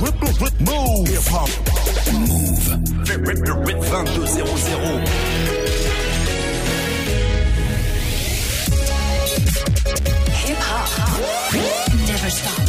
[0.00, 1.08] Move.
[1.08, 1.48] Hip hop.
[2.12, 2.64] Move.
[4.06, 5.08] 2200.
[10.44, 10.88] Hip hop.
[12.06, 12.67] Never stop.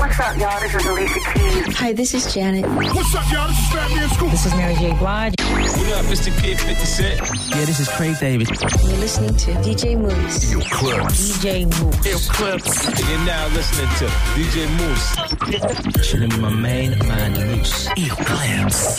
[0.00, 0.58] What's up, y'all?
[0.60, 1.76] This is Alicia Keys.
[1.76, 2.64] Hi, this is Janet.
[2.64, 3.48] What's up, y'all?
[3.48, 4.30] This is Fat Man Scoop.
[4.30, 4.94] This is Mary J.
[4.94, 5.34] Blige.
[5.38, 6.32] What up, Mr.
[6.40, 7.20] P 50 Cent?
[7.50, 8.48] Yeah, this is Craig David.
[8.48, 10.50] You're listening to DJ Mouss.
[10.50, 11.36] Yo, clips.
[11.36, 12.06] DJ Mouss.
[12.06, 12.88] Hip Clips.
[12.88, 14.06] And you're now listening to
[14.36, 16.08] DJ Mouss.
[16.08, 17.86] Chilling with my main man, Mouss.
[17.94, 18.96] Yo, clips.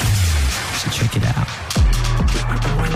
[0.83, 1.60] So check it out.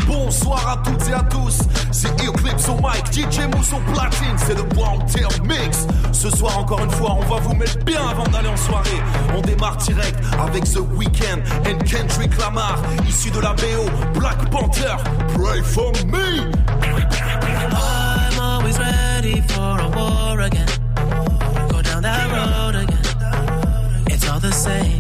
[0.07, 1.59] Bonsoir à toutes et à tous,
[1.91, 5.87] c'est Earclips au mic, DJ Mousse platine, c'est le Brown Tail Mix.
[6.11, 9.01] Ce soir encore une fois, on va vous mettre bien avant d'aller en soirée.
[9.35, 14.95] On démarre direct avec The Weeknd and Kendrick Lamar, issu de la BO Black Panther.
[15.33, 16.51] Pray for me.
[17.71, 20.67] I'm always ready for a war again.
[21.69, 24.05] Go down that road again.
[24.07, 24.94] It's all the same.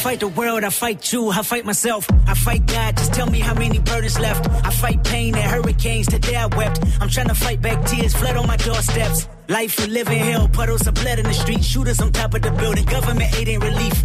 [0.00, 2.96] Fight the world, I fight you, I fight myself, I fight God.
[2.96, 4.48] Just tell me how many burdens left.
[4.64, 6.06] I fight pain and hurricanes.
[6.06, 6.80] Today I wept.
[7.00, 9.28] I'm trying to fight back tears, flood on my doorsteps.
[9.48, 12.40] Life we live in hell, puddles of blood in the street, shooters on top of
[12.40, 12.86] the building.
[12.86, 14.04] Government aid ain't relief.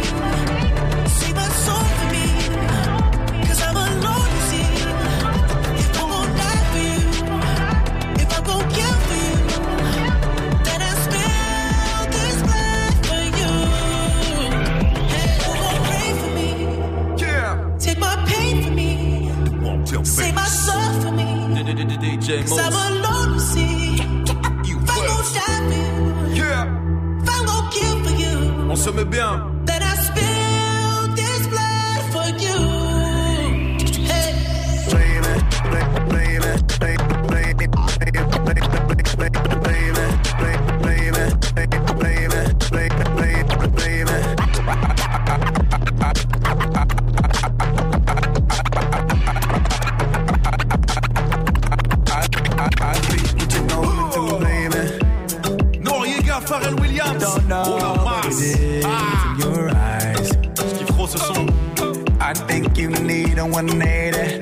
[22.31, 23.07] DJ Cause I'm Moose.
[23.09, 23.95] alone to see.
[24.69, 25.33] You If I'm gon' clips.
[25.33, 25.73] die for
[26.29, 26.63] you, Yeah.
[27.21, 28.69] if I'm gon' kill for you.
[28.69, 29.50] On se met bien.
[63.41, 64.40] A 180.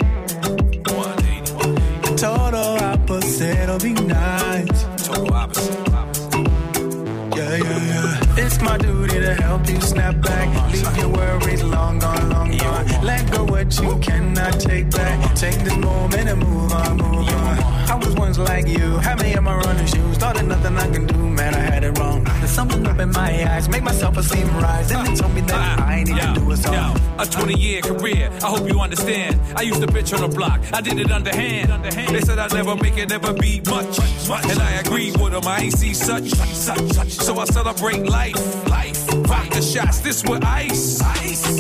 [9.35, 10.47] To help you snap back.
[10.71, 12.85] Leave your worries long gone, long gone.
[13.03, 15.35] Let go what you cannot take back.
[15.35, 17.59] Take this moment and move on, move on.
[17.93, 20.17] I was once like you, had me in my running shoes.
[20.17, 22.23] Thought that nothing I can do, man, I had it wrong.
[22.23, 24.91] There's something up in my eyes, make my self-esteem rise.
[24.91, 26.71] And they told me that I need to do it so.
[26.71, 28.31] yo, a 20 year career.
[28.43, 29.39] I hope you understand.
[29.55, 30.59] I used to bitch on the block.
[30.73, 31.83] I did it underhand.
[32.13, 33.99] They said I'd never make it, never be much.
[33.99, 35.45] And I agreed with them.
[35.45, 36.29] I ain't see such.
[36.31, 38.67] So I celebrate life.
[38.67, 38.98] Life.
[39.27, 39.99] Vodka shots.
[39.99, 41.01] This with ice.
[41.01, 41.57] Ice.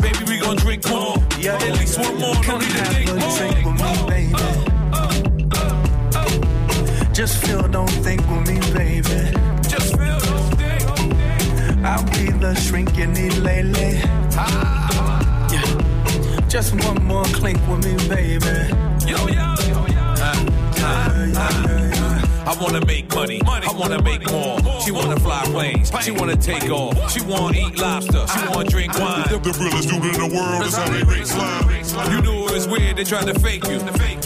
[0.00, 1.16] Baby, we gon' drink more.
[1.38, 1.54] Yeah.
[1.56, 2.34] At least one more.
[2.42, 3.36] Come need to think more.
[3.36, 4.32] drink with me, oh, baby.
[4.92, 5.80] Oh,
[6.14, 9.32] oh, Just feel, don't think with me, baby.
[9.68, 11.84] Just feel those things.
[11.84, 14.00] I'll be the shrink you need lately.
[14.34, 15.48] Ah.
[15.52, 16.46] Yeah.
[16.48, 18.68] Just one more clink with me, baby.
[19.06, 21.79] Yo, yo, yo, yo.
[22.50, 23.40] I wanna make money.
[23.46, 24.58] I wanna make more.
[24.84, 25.92] She wanna fly planes.
[26.02, 27.12] She wanna take off.
[27.12, 28.26] She wanna eat lobster.
[28.26, 29.22] She wanna drink wine.
[29.28, 32.12] The realest dude in the world is on the slime.
[32.12, 33.78] You knew it was weird, they tried to fake you.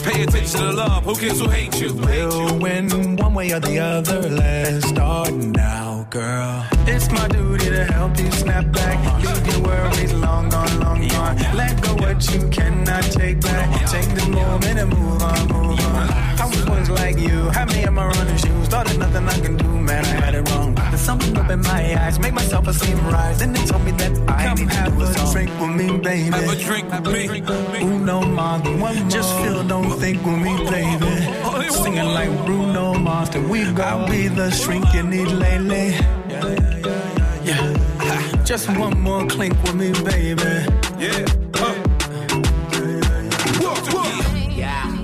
[0.03, 1.93] Pay attention to love, who cares who hates you?
[1.93, 4.21] We'll win one way or the other.
[4.27, 6.65] Let's start now, girl.
[6.87, 8.97] It's my duty to help you snap back.
[9.21, 11.35] Leave your worries long gone, long gone.
[11.53, 13.67] Let go what you cannot take back.
[13.91, 16.07] Take this moment and move on, move on.
[16.43, 18.67] I was once like you, had me in my running shoes.
[18.69, 20.74] Thought there's nothing I can do, man, I had it wrong.
[20.95, 23.39] There's something up in my eyes, make myself a seem rise.
[23.39, 25.33] Then they told me that I Come need to have do a a song.
[25.33, 26.31] drink with me, baby.
[26.31, 27.81] Have a drink with me.
[27.81, 29.09] Uno more than one more.
[29.09, 31.69] Just feel, don't think with me, baby.
[31.69, 35.89] Singing like Bruno Mars, then we gon' be the shrink you need lately.
[35.89, 38.43] Yeah, yeah, yeah, yeah, yeah.
[38.45, 40.65] Just one more clink with me, baby.
[40.97, 41.25] Yeah.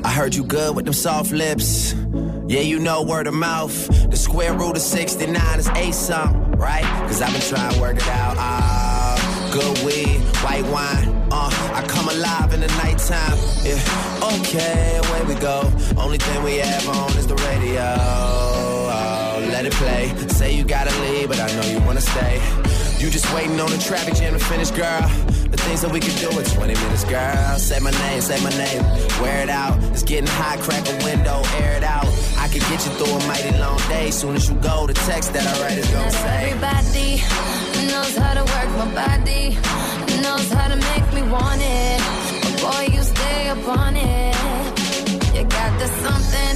[0.04, 1.94] I heard you good with them soft lips.
[2.48, 4.01] Yeah, you know word of mouth.
[4.32, 6.86] Square root of 69 is a something, right?
[7.06, 8.38] Cause I've been trying to work it out.
[8.38, 11.10] Ah, good weed, white wine.
[11.30, 13.38] Uh, I come alive in the nighttime.
[13.62, 15.70] Yeah, okay, away we go.
[15.98, 17.84] Only thing we have on is the radio.
[17.84, 20.16] Oh, let it play.
[20.30, 22.42] Say you gotta leave, but I know you wanna stay.
[23.00, 25.10] You just waiting on the traffic jam to finish, girl.
[25.52, 27.60] The things that we could do in 20 minutes, girl.
[27.60, 28.82] Say my name, say my name.
[29.22, 29.84] Wear it out.
[29.92, 32.08] It's getting hot, crack a window, air it out.
[32.52, 34.12] Get you through a mighty long day.
[34.12, 36.52] Soon as you go, the text that I write is gonna say.
[36.52, 37.24] Everybody
[37.92, 39.56] knows how to work my body,
[40.22, 42.00] knows how to make me want it.
[42.44, 44.36] But boy, you stay up on it.
[45.36, 46.56] You got this something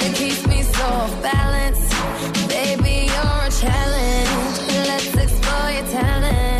[0.00, 1.82] that keeps me so off balance.
[2.48, 4.30] Baby, you're a challenge.
[4.88, 6.59] Let's explore your talent.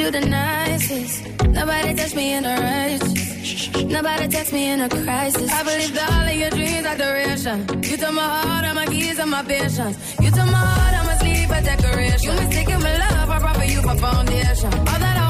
[0.00, 1.14] You the nicest.
[1.48, 3.84] Nobody touched me in a righteous.
[3.84, 5.50] Nobody text me in a crisis.
[5.50, 7.58] I believed all of your dreams are duration.
[7.82, 9.96] You took my heart, all my keys, and my patience.
[10.22, 12.30] You took my heart, I'ma sleep a decoration.
[12.30, 14.70] You mistaken my love, I brought for you for foundation.
[14.90, 15.29] All that I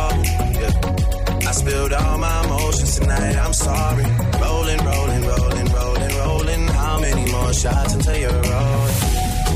[1.61, 3.35] spilled all my emotions tonight.
[3.37, 4.05] I'm sorry.
[4.41, 6.63] Rolling, rolling, rolling, rolling, rolling.
[6.81, 8.97] How many more shots until you're rolling?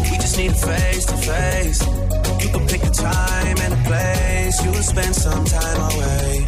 [0.10, 1.82] We just need a face to face.
[2.42, 4.56] You can pick a time and a place.
[4.64, 6.46] You will spend some time away.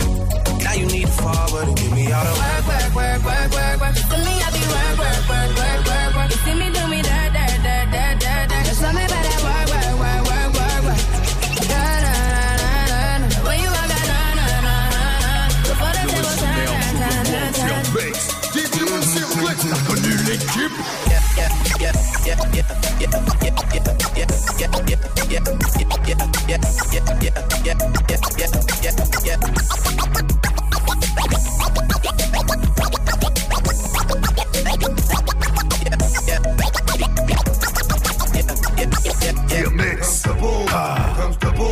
[0.64, 3.78] Now you need to forward and give me all the work, work, work, work, work,
[3.82, 3.96] work.
[4.12, 5.87] For me, I be work, work, work, work.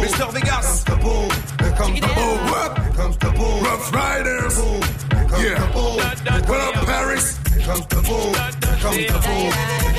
[0.06, 0.32] Mr.
[0.32, 0.84] Vegas.
[1.60, 2.38] Here comes the boom.
[2.84, 3.64] Here comes the boom.
[3.64, 4.95] Rough Riders.
[5.36, 6.48] Comes Yeah.
[6.48, 7.38] What up, Paris?
[7.50, 8.34] Here comes the boom.
[8.34, 9.52] Here comes the boom.
[9.84, 9.94] Here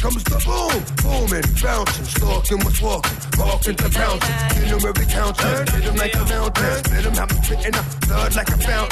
[0.00, 0.82] comes the boom.
[1.02, 4.34] Booming, bouncing, stalking, what's walking, walking to bouncing.
[4.56, 6.82] Hit him every counter, hit him like a mountain.
[6.90, 8.91] Let him have me spitting up blood like a fountain.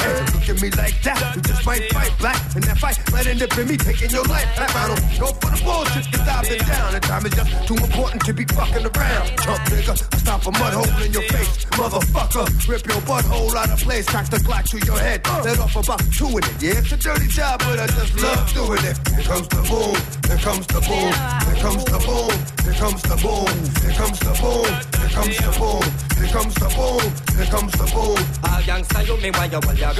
[0.61, 2.37] Me like that, you just might fight black.
[2.55, 4.45] And that fight might end up in me taking your life.
[4.57, 4.76] back.
[4.76, 6.95] I don't go for the bullshit, cause I've been down.
[6.95, 9.26] And time is just too important to be fucking around.
[9.40, 11.64] Chump nigga, stop a mud hole in your face.
[11.81, 15.25] Motherfucker, rip your butthole out of place, crack the Glock to your head.
[15.45, 16.61] Let off about two in it.
[16.61, 18.97] Yeah, it's a dirty job, but I just love doing it.
[19.17, 19.97] Here comes the boom,
[20.29, 21.12] here comes the boom,
[21.49, 23.49] here comes the boom, here comes the boom,
[23.81, 24.69] here comes the boom,
[25.00, 25.85] here comes the boom,
[26.21, 27.00] here comes the boom,
[27.33, 28.21] here comes the boom.
[28.45, 29.95] All gangsta, you me why you hold your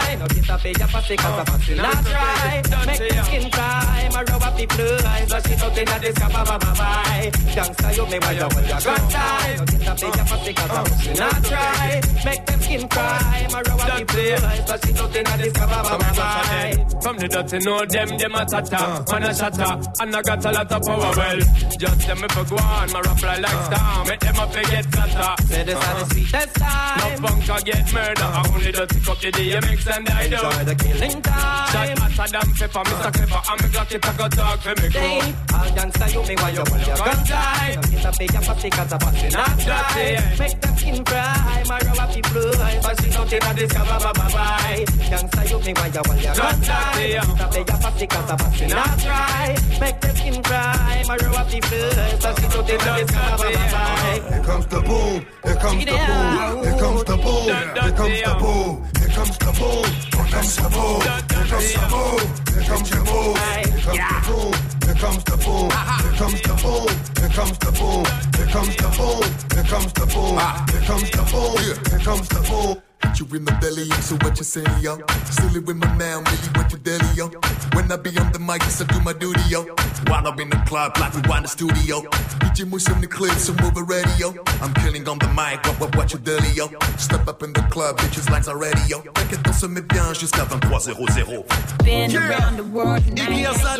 [0.00, 0.14] fly.
[0.16, 1.76] No get a pay up a sick as a vaccine.
[1.76, 2.86] Not right.
[2.86, 4.08] Make the skin cry.
[4.12, 5.28] My rubber be blue eyes.
[5.28, 7.30] But she don't think that this can baba bye.
[7.54, 9.56] Gangsta you me while you hold your gun tight.
[9.58, 11.14] No get a pay up a sick as a.
[11.20, 12.24] Not right.
[12.24, 13.48] Make them skin cry.
[13.52, 14.64] My rubber be blue eyes.
[14.66, 16.86] But she don't think that this can baba bye.
[17.02, 18.76] From the dirty know them, them a tata.
[18.76, 19.04] Uh.
[19.10, 19.72] Man a shatter.
[20.00, 21.12] And I got a lot of power.
[21.16, 21.40] Well,
[21.78, 22.92] just them if I go on.
[22.92, 23.64] My rap like uh.
[23.64, 24.04] star.
[24.04, 25.42] Make them a forget tata.
[25.44, 27.22] Say this are the sweetest time.
[27.22, 28.22] No bunker get murder.
[28.22, 29.60] I only dirty cup the day you
[29.90, 30.64] them die Enjoy down.
[30.66, 31.68] the killing time.
[31.70, 33.10] Shot hotter than pepper, Mr.
[33.14, 33.40] Clipper.
[33.50, 35.34] I'm a Glock, it a go dog for me crew.
[35.50, 37.76] I'll dance gangsta, you me while you pull your gun tight.
[37.90, 40.36] It's a big pussy, cause a pussy not dry.
[40.38, 42.52] Make them skin cry, my rubber be blue.
[42.82, 44.84] But she don't even discover bye bye-bye.
[45.10, 47.02] Dance Gangsta, you me while you pull your gun tight.
[47.10, 49.56] It's a big pussy, cause a pussy not dry.
[49.80, 51.90] Make them skin cry, my rubber be blue.
[52.22, 54.18] But she don't even discover bye bye-bye.
[54.30, 58.34] Here comes the boom, here comes the boom, here comes the boom, here comes the
[58.38, 61.00] boom comes the boom, here comes the boom,
[61.30, 62.20] here comes the boom,
[62.52, 64.50] here comes the boom, here comes the boom,
[64.84, 66.88] here comes the boom, here comes the boom,
[67.18, 68.04] here comes the boom,
[68.36, 69.24] here comes the boom,
[69.54, 70.38] here comes the boom,
[70.70, 71.58] here comes the boom,
[71.90, 72.89] here comes the boom.
[73.02, 74.98] Hit you in the belly, so what you say, yo?
[75.30, 77.28] Silly with my man, really what you deli, yo?
[77.74, 79.64] When I be on the mic, yes, I do my duty, yo.
[80.06, 82.02] While I'm in the club, like we in the studio.
[82.40, 84.34] DJ Mouss on the clip, so move the radio.
[84.60, 86.68] I'm killing on the mic, what, what, what you deli, yo?
[86.98, 89.00] Step up in the club, bitches lines are ready, yo.
[89.14, 91.84] T'inquiète, on se met bien jusqu'à 23.00.
[91.84, 93.76] Been around the world and I ain't Ibiza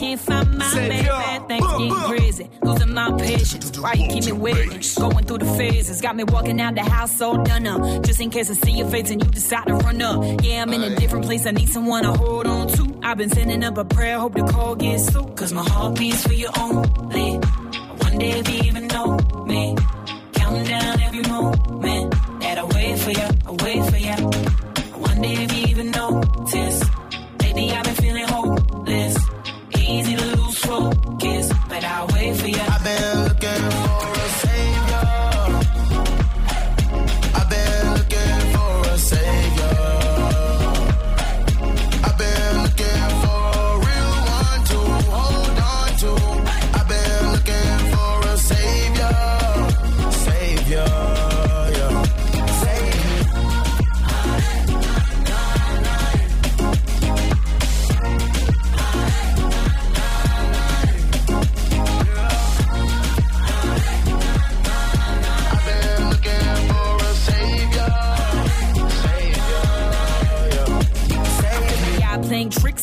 [0.00, 2.50] got Sadia, I Quavo, can't find my baby, Savior, things getting crazy.
[2.62, 4.82] Losing my patience, why you keep me waiting?
[4.98, 8.02] Going through the phases, got me walking out the house so done up.
[8.02, 10.42] Just in case I see your face and you decide to run up.
[10.42, 13.00] Yeah, I'm in a different place, I need someone to hold on to.
[13.02, 15.26] I've been sending up a prayer, hope the call gets through.
[15.34, 17.36] Cause my heart beats for you only.
[17.36, 19.76] One day if you even know me,
[20.32, 24.30] counting down every moment that I wait for you, I wait for you.
[24.98, 25.59] One day if you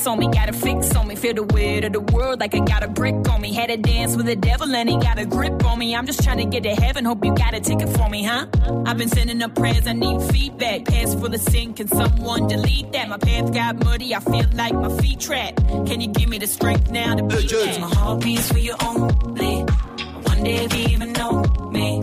[0.07, 1.15] on me, got a fix on me.
[1.15, 3.53] Feel the weight of the world like I got a brick on me.
[3.53, 5.95] Had to dance with the devil and he got a grip on me.
[5.95, 8.47] I'm just trying to get to heaven, hope you got a ticket for me, huh?
[8.85, 10.85] I've been sending up prayers, I need feedback.
[10.85, 13.09] Past full of sin, can someone delete that?
[13.09, 15.67] My path got muddy, I feel like my feet trapped.
[15.87, 17.79] Can you give me the strength now to beat that?
[17.81, 19.61] My heart beats for you only.
[19.61, 22.01] One day if you even know me,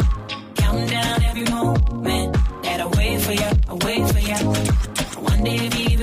[0.57, 2.35] counting down every moment
[2.65, 5.23] that I wait for you, I wait for you.
[5.23, 5.94] One day if you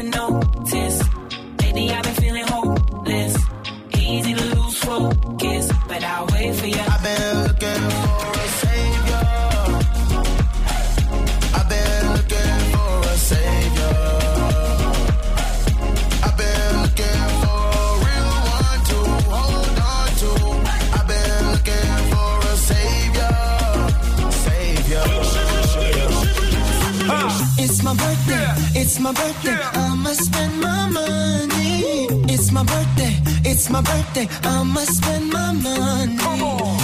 [33.83, 34.27] my birthday.
[34.43, 36.17] I'ma spend my money.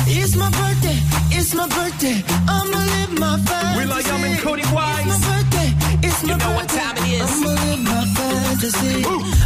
[0.10, 0.98] It's my birthday,
[1.38, 2.24] it's my birthday.
[2.48, 3.78] I'ma live my fantasy.
[3.80, 5.06] We like I'm in Cody Wise.
[5.06, 5.70] It's my birthday,
[6.08, 6.56] it's my You know birthday.
[6.56, 7.32] what time it is.
[7.32, 9.04] I'ma live my fantasy.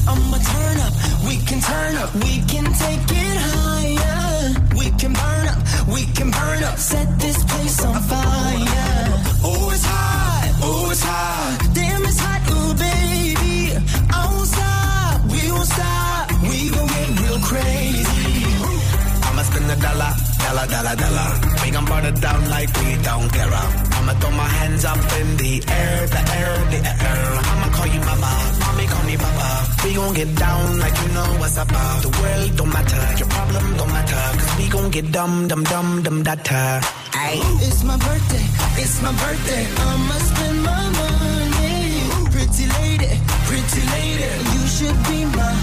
[0.08, 0.93] I'ma turn up,
[1.27, 3.11] we can turn up, we can take
[24.22, 27.24] throw my hands up in the air, the air, the air.
[27.51, 29.50] I'ma call you mama, mommy call me papa.
[29.84, 31.68] We gon' get down like you know what's up.
[32.06, 34.24] The world don't matter, your problem don't matter.
[34.40, 36.82] Cause we gon' get dumb, dumb, dumb, dumb, data.
[37.25, 37.42] Ayy.
[37.68, 38.46] It's my birthday,
[38.82, 39.63] it's my birthday.
[39.90, 41.80] I'ma spend my money.
[42.34, 43.12] Pretty lady,
[43.48, 45.61] pretty lady, you should be my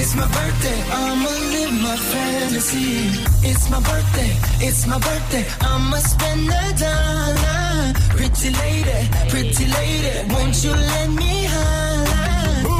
[0.00, 0.78] it's my birthday.
[1.02, 2.90] I'ma live my fantasy.
[3.48, 4.32] It's my birthday,
[4.66, 5.44] it's my birthday.
[5.60, 7.92] I'ma spend a dollar.
[8.16, 9.00] Pretty lady,
[9.32, 12.20] pretty lady, won't you let me holla?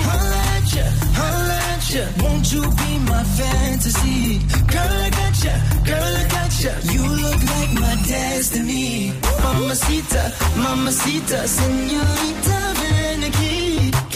[0.09, 0.87] Holla at ya,
[1.21, 2.05] holla at ya.
[2.23, 4.39] Won't you be my fantasy?
[4.73, 5.55] Girl, I got ya,
[5.89, 6.73] girl, I got ya.
[6.95, 9.13] You look like my destiny.
[9.43, 10.23] Mamacita,
[10.57, 12.99] mamacita, señorita, ven.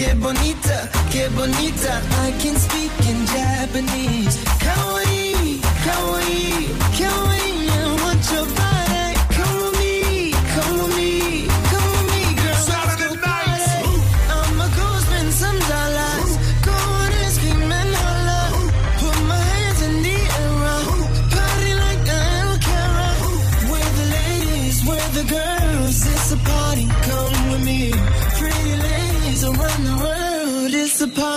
[0.03, 2.03] Que bonita, que bonita.
[2.27, 4.37] I can speak in Japanese.
[4.59, 6.67] Kawaii, kawaii,
[6.99, 7.52] kawaii.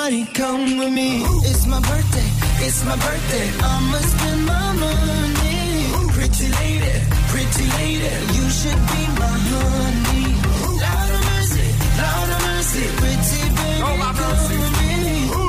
[0.07, 1.23] It's a party, come with me.
[1.49, 2.29] It's my birthday,
[2.63, 3.49] it's my birthday.
[3.57, 6.13] I'ma spend my money.
[6.13, 6.93] Pretty lady,
[7.33, 10.29] pretty lady, you should be my honey.
[10.77, 14.93] Lord of mercy, Lord of mercy, pretty baby, come with me.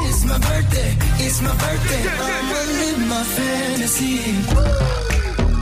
[0.09, 0.91] It's my birthday,
[1.21, 2.03] it's my birthday.
[2.17, 4.41] I'ma live my fantasy.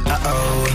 [0.06, 0.66] Uh oh,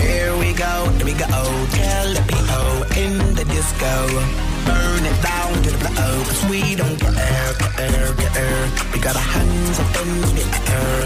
[0.00, 1.42] here we go, here we go.
[1.76, 4.47] Tell the people in the disco.
[4.68, 8.64] Burn it down to the floor, cause we don't care, care, care.
[8.92, 10.44] We got our hands up in the
[10.76, 10.98] air.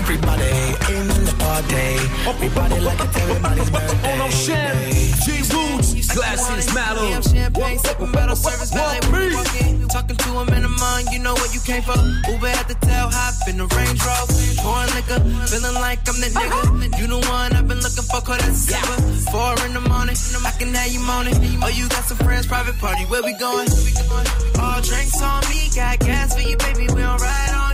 [0.00, 0.54] Everybody
[0.94, 1.88] in the party.
[2.32, 4.16] Everybody like it's everybody's birthday.
[4.18, 4.76] Oh, On Shem,
[5.24, 7.20] G Roots, glasses, mallow.
[7.20, 9.30] Champagne, sipping bottle service, valet we.
[9.90, 11.98] Talking to him in the mind, you know what you came for.
[12.30, 14.32] Uber at the tail, hop in the Range Rover.
[14.62, 16.98] Pouring liquor, feeling like I'm the nigga.
[16.98, 18.96] You the one I've been looking for, call that December.
[19.34, 20.14] Four in the morning,
[20.46, 21.34] I can have you moaning.
[21.58, 23.68] Oh, you got some friends, private party, where we going?
[24.60, 27.69] All drinks on me, got gas for you, baby, we don't ride on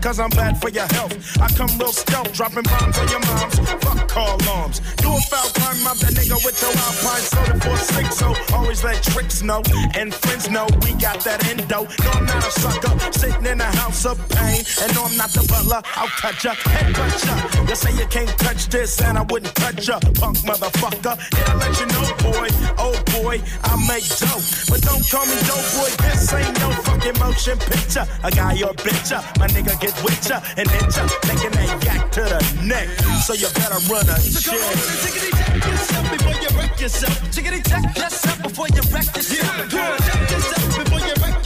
[0.00, 1.14] cause I'm bad for your health.
[1.40, 3.58] I come real stealth, dropping bombs on your moms.
[3.58, 4.80] Fuck call alarms.
[4.96, 8.16] Do a foul crime, I'm that nigga with your alpine soda for six.
[8.16, 9.62] So always let tricks know
[9.94, 11.84] and friends know we got that endo.
[11.84, 14.64] No, I'm not a sucker, sitting in a house of pain.
[14.80, 17.34] And no, I'm not the butler, I'll cut ya, head cut ya.
[17.68, 21.14] You say you can't touch this, and I wouldn't touch ya, punk motherfucker.
[21.36, 22.48] And I let you know, boy,
[22.80, 23.36] oh boy,
[23.68, 24.44] I make dope.
[24.72, 28.06] But don't call me dope boy, this ain't no fucking motion picture.
[28.24, 31.70] I got your bitch, ya, my nigga get with ya and hit ya, taking that
[31.84, 32.88] yak to the neck.
[33.20, 34.64] So you better run a So shit.
[35.04, 37.16] tickety check yourself before you wreck yourself.
[37.28, 39.68] Tickety check yourself before you wreck yourself.
[39.68, 40.69] Come on, check yourself before you wreck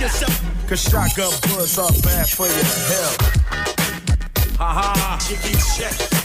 [0.05, 0.69] yourself.
[0.69, 3.45] Cause shotgun bullets are bad for your health.
[4.59, 5.19] Haha,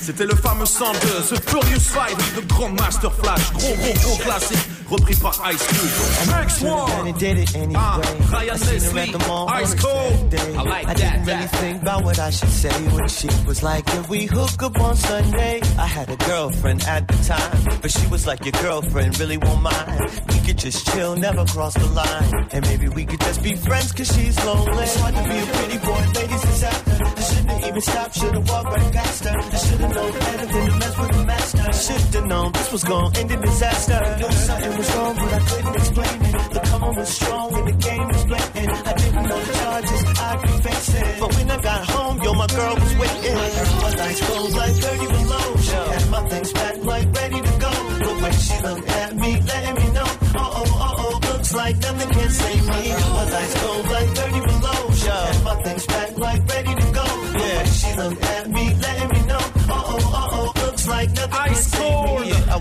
[0.01, 4.59] c'était le fameux 102, The Furious Five, le grand Master Flash, gros gros gros classique,
[4.89, 6.29] repris par Ice Cube.
[6.29, 9.15] Next one, ah, Ryan Leslie,
[9.49, 10.33] Ice Cold.
[10.35, 10.97] I like I that.
[10.97, 14.61] didn't really think about what I should say when she was like, Can we hook
[14.63, 15.61] up on Sunday?
[15.77, 19.61] I had a girlfriend at the time, but she was like, Your girlfriend really won't
[19.61, 20.21] mind.
[20.29, 22.47] We could just chill, never cross the line.
[22.51, 24.83] And maybe we could just be friends cause she's lonely.
[24.83, 27.03] It's hard to be a pretty boy, ladies is after.
[27.05, 29.37] I shouldn't even stop, should've walked right past her.
[29.37, 31.73] I should've known better than to mess with the master.
[31.73, 33.99] Should've known this was gonna end in disaster.
[34.19, 36.35] Knew something was wrong, but I couldn't explain it.
[36.55, 38.69] The karma was strong and the game was blatant.
[38.89, 41.19] I didn't know the charges I'd be facing.
[41.19, 43.35] But when I got home, yo, my girl was waiting.
[43.83, 45.47] My lights closed like 30 below.
[45.67, 47.71] She had my things packed like ready to go.
[48.03, 50.09] But when she looked at me, letting me know,
[50.43, 52.83] uh oh, uh oh, looks like nothing can save me.
[53.17, 54.79] My lights closed like 30 below.
[55.01, 57.05] She had my things packed like ready to go.
[57.33, 58.38] But when she looked at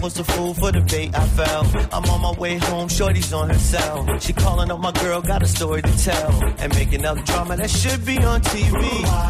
[0.00, 1.64] was a fool for the bait I fell.
[1.92, 4.18] I'm on my way home, shorty's on her cell.
[4.18, 6.30] She calling up my girl, got a story to tell.
[6.58, 8.82] And making up drama that should be on TV.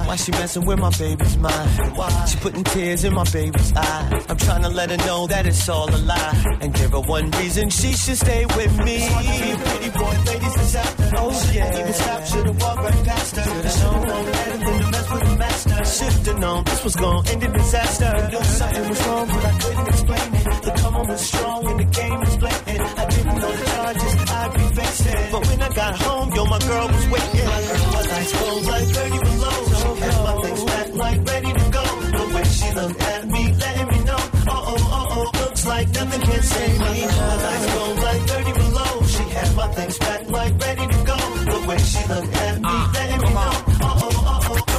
[0.06, 1.96] Why she messing with my baby's mind?
[1.96, 4.26] Why she putting tears in my baby's eyes?
[4.28, 6.58] I'm trying to let her know that it's all a lie.
[6.60, 9.08] And give her one reason she should stay with me.
[9.08, 11.10] Pretty boy, ladies is after.
[11.16, 11.78] Oh yeah.
[11.78, 13.42] Even stop, should've walked right past her.
[13.42, 15.84] Should've known better than to with the master.
[15.84, 18.10] Should've known this was gonna end in disaster.
[18.30, 20.62] Knew something was wrong, but I couldn't explain it.
[20.62, 22.80] The karma was strong and the game was blatant.
[22.98, 25.32] I didn't know the charges I'd be facing.
[25.32, 27.46] But when I got home, yo, my girl was waiting.
[27.94, 29.58] My lights closed like 30 below.
[29.80, 31.84] She had my things packed like ready to go.
[32.18, 34.22] The way she looked at me, letting me know,
[34.54, 37.06] uh oh, uh oh, looks like nothing can save me.
[37.06, 39.02] My lights closed like 30 below.
[39.14, 41.18] She had my things packed like ready to go.
[41.52, 43.67] The way she looked at me, letting me know, uh uh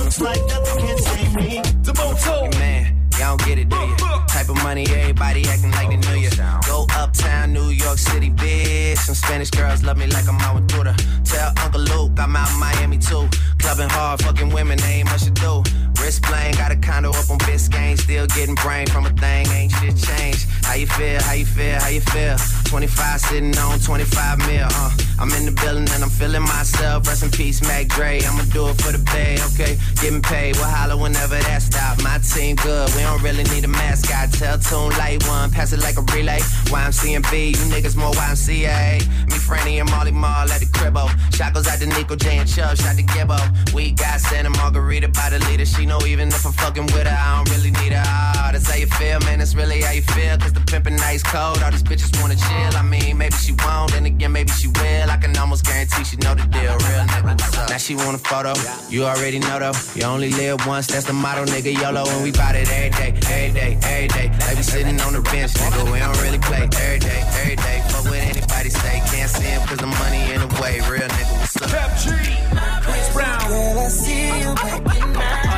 [0.10, 0.50] looks like
[1.00, 1.62] save me.
[2.24, 3.96] Hey, man, y'all don't get it, do you?
[4.28, 6.32] Type of money, everybody acting like they knew you.
[6.66, 8.98] Go uptown, New York City, bitch.
[8.98, 10.68] Some Spanish girls love me like I'm out with.
[11.26, 13.30] Tell Uncle Luke I'm out in Miami too.
[13.60, 15.62] Clubbing hard, fucking women, they ain't much to do.
[16.02, 17.38] Wrist playing, got a condo up on
[17.90, 17.98] Biscayne.
[17.98, 20.48] Still getting brain from a thing, ain't shit changed.
[20.64, 22.38] How you feel, how you feel, how you feel?
[22.66, 24.92] 25 sitting on 25 mil, uh.
[25.20, 27.06] I'm in the building and I'm feeling myself.
[27.08, 28.22] Rest in peace, Mac Dre.
[28.24, 29.76] I'ma do it for the bay, okay?
[30.00, 32.02] Getting paid, we'll holler whenever that stop.
[32.02, 34.32] My team good, we don't really need a mascot.
[34.32, 36.40] Tell Tune Light One, pass it like a relay.
[36.72, 39.04] YMC and B, you niggas more YMCA.
[39.28, 41.10] Me, Franny, and Mally Mall at the cribbo.
[41.36, 43.40] Shot goes out to Nico J and Chubb, shot to Gibbo.
[43.74, 45.66] We got Santa Margherita by the leader.
[45.66, 48.52] She know even if I'm fucking with her, I don't really need it all.
[48.52, 49.40] That's how you feel, man.
[49.40, 50.38] That's really how you feel.
[50.38, 51.62] Cause the pimpin' nice cold.
[51.64, 52.72] All these bitches wanna chill.
[52.78, 55.10] I mean, maybe she won't, then again, maybe she will.
[55.10, 56.76] I can almost guarantee she know the deal.
[56.88, 57.70] Real nigga, what's up?
[57.70, 58.54] Now she want a photo.
[58.90, 59.78] You already know though.
[59.96, 61.72] You only live once, that's the motto, nigga.
[61.74, 64.28] YOLO, and we bout it every day, every day, every day.
[64.46, 65.92] Like we sitting on the bench, nigga.
[65.92, 67.82] We don't really play every day, every day.
[67.90, 69.02] Fuck what anybody say.
[69.12, 70.82] Can't see him cause the money in the way.
[70.90, 71.70] Real nigga, what's up?
[71.70, 72.10] Kap G,
[72.84, 73.40] Chris Brown.
[73.48, 75.49] Girl, I see you back in my I see you.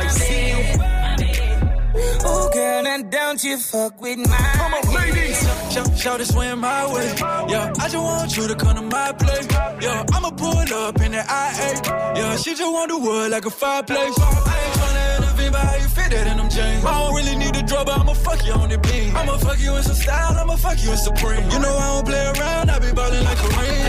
[2.24, 5.40] Oh, girl, now don't you fuck with my Come on, ladies.
[5.72, 7.12] Show, show this swim my way.
[7.48, 9.46] Yeah, I just want you to come to my place.
[9.80, 11.68] Yeah, I'ma pull up in the IA.
[12.16, 14.14] Yeah, she just want the wood like a fireplace.
[14.18, 16.84] I ain't tryna intervene, but how you fit that in them jeans?
[16.84, 19.16] I don't really need the drug, but I'ma fuck you on the beam.
[19.16, 21.44] I'ma fuck you in some style, I'ma fuck you in supreme.
[21.50, 23.82] You know I don't play around, I be ballin' like a ring.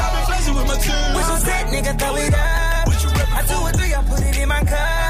[0.00, 1.14] I be flexing with my team.
[1.16, 2.88] With your set, nigga, throw it up.
[3.32, 5.09] I do a three, I put it in my cup.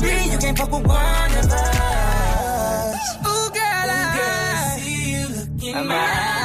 [0.00, 2.96] What you sippin' you can't fuck with one of us.
[3.26, 5.94] Ooh, girl, I see you looking my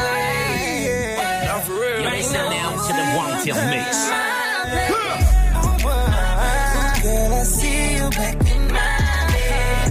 [0.04, 1.18] way.
[1.46, 2.02] Now for real.
[2.02, 3.96] Yo, listen now to the one till mix.
[7.04, 8.84] Girl, I see you back in my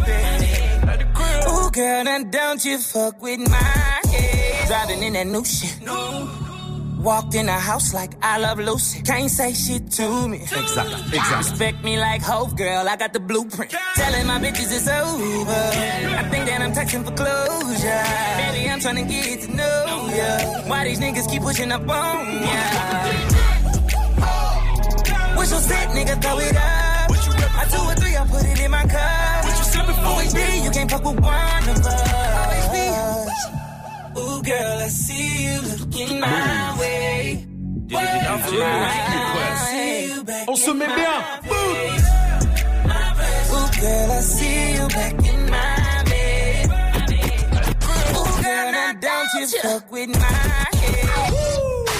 [0.07, 1.49] bed.
[1.49, 4.67] Ooh, girl, now don't you fuck with my head.
[4.69, 5.81] Driving in that new shit.
[7.05, 9.03] Walked in the house like I love Lucy.
[9.03, 10.39] Can't say shit to me.
[10.41, 11.37] Exactly, exactly.
[11.37, 12.89] Respect me like Hope, girl.
[12.89, 13.75] I got the blueprint.
[13.95, 15.53] Telling my bitches it's over.
[15.53, 18.05] I think that I'm texting for closure.
[18.41, 20.67] Baby, I'm trying to get to know ya.
[20.67, 22.65] Why these niggas keep pushing up on ya?
[25.37, 26.23] What's your set, nigga?
[26.23, 27.11] Throw it up.
[27.61, 29.45] I do a three, I put it in my cup.
[29.45, 30.23] What you sippin' for?
[30.23, 32.84] OHB, you can't fuck with one of us.
[34.17, 37.47] Ooh, girl, I see you looking my way.
[40.47, 41.23] On se met bien.
[41.49, 41.77] Boom.
[43.53, 46.67] Ooh, girl, I see you back in my bed.
[48.17, 51.33] Ooh, girl, now don't you fuck with my head.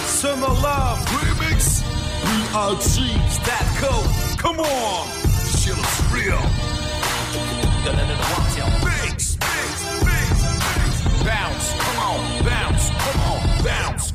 [0.07, 1.83] Summer Love Remix.
[2.25, 2.95] BRG.
[3.39, 3.93] Statco.
[4.39, 5.09] Come on.
[5.23, 6.43] This shit looks real.
[11.25, 14.14] Bounce, come on, bounce, come on, bounce,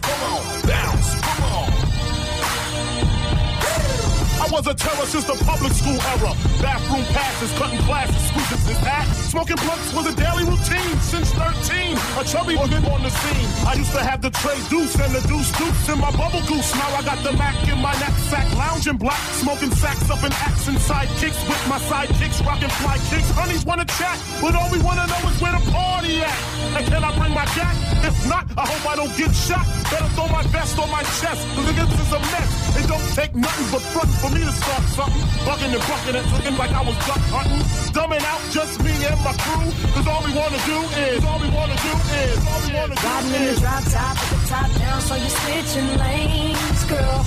[4.51, 6.33] was a terror since the public school era.
[6.61, 9.05] Bathroom passes, cutting classes, squeezing his hat.
[9.29, 11.97] Smoking blunts was a daily routine since 13.
[12.17, 13.47] A chubby organ on the scene.
[13.65, 16.73] I used to have the tray deuce and the deuce deuce in my bubble goose.
[16.73, 20.79] Now I got the Mac in my knapsack, lounging black, smoking sacks up in accent
[20.81, 23.29] sidekicks with my sidekicks, rocking fly kicks.
[23.37, 26.37] Honeys wanna chat, but all we wanna know is where the party at.
[26.73, 27.75] And can I bring my jack?
[28.01, 29.65] If not, I hope I don't get shot.
[29.93, 32.49] Better throw my vest on my chest, cause this is a mess.
[32.77, 35.23] It don't take nothing but front for me to start something.
[35.45, 37.63] Bugging and bucking and looking like I was duck hunting.
[37.95, 41.49] Dumbing out just me and my crew, cause all we wanna do is, all we
[41.49, 43.59] wanna do is, all we wanna do Riding in the is.
[43.59, 47.19] drop top with the top down, so you're switching lanes, girl.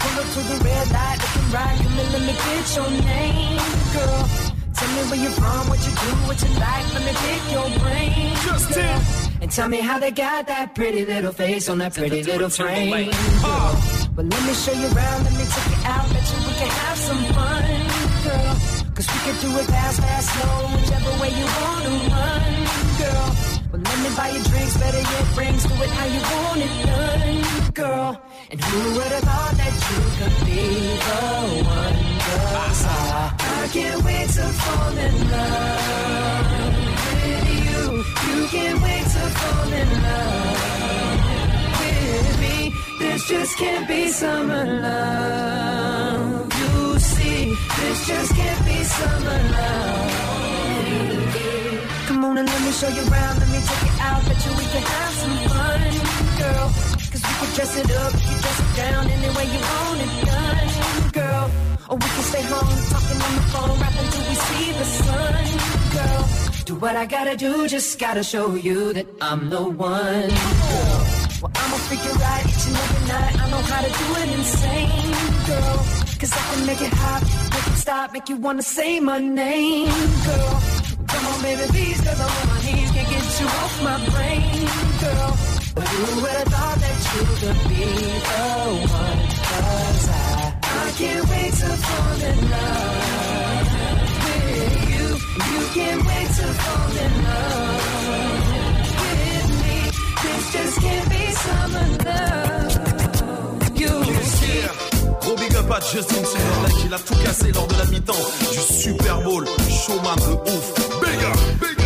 [0.00, 3.60] Pull up to the red light, looking right, come and let me get your name,
[3.92, 4.22] girl.
[4.76, 7.68] Tell me where you're from, what you do, what you like, let me pick your
[7.80, 9.00] brain, just girl.
[9.40, 13.10] And tell me how they got that pretty little face on that pretty little frame,
[13.42, 13.95] girl.
[14.16, 16.72] But let me show you around, let me take you out, bet you we can
[16.72, 17.68] have some fun,
[18.24, 18.54] girl.
[18.96, 22.52] Cause we can do it fast, fast, slow, whichever way you wanna run,
[22.96, 23.28] girl.
[23.70, 26.74] Well, let me buy you drinks, better yet, rings, do it how you want it
[26.88, 28.22] done, girl.
[28.50, 30.64] And who would have thought that you could be
[31.04, 31.20] the
[31.76, 32.56] one, girl?
[32.56, 36.48] I, I can't wait to fall in love
[37.20, 37.82] with you.
[38.32, 40.85] You can't wait to fall in love.
[42.98, 46.52] This just can't be summer love.
[46.58, 50.26] You see, this just can't be summer love.
[52.06, 53.38] Come on and let me show you around.
[53.40, 54.22] Let me take you out.
[54.26, 55.80] Bet you we can have some fun,
[56.40, 56.68] girl.
[57.12, 60.12] Cause we can dress it up, can dress it down any way you want it
[60.30, 61.50] done, girl.
[61.90, 65.44] Or we can stay home, talking on the phone, rapping till we see the sun,
[65.96, 66.22] girl.
[66.64, 71.15] Do what I gotta do, just gotta show you that I'm the one, girl.
[71.42, 73.34] Well, I'ma figure out each and every night.
[73.42, 75.12] I know how to do it insane,
[75.46, 75.78] girl.
[76.20, 77.22] Cause I can make it hot,
[77.52, 79.88] make it stop, make you wanna say my name,
[80.24, 80.54] girl.
[81.12, 84.60] Come on, baby, please, cause I'm on my knees, can't get you off my brain,
[85.04, 85.32] girl.
[85.76, 87.84] But who would have thought that you could be
[88.28, 88.44] the
[88.96, 89.20] one?
[89.50, 93.68] Cause I, I can't wait to fall in love
[94.24, 95.06] with you.
[95.52, 98.05] You can't wait to fall in love
[100.56, 102.72] just can't be summer love.
[103.80, 103.94] You.
[105.20, 108.58] Gros big up à Justin Timberlake, il a tout cassé lors de la mi-temps du
[108.58, 109.44] Super Bowl.
[109.68, 111.00] Showman de ouf.
[111.00, 111.85] Big up, big up.